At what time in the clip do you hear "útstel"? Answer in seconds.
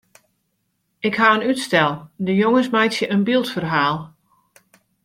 1.51-1.91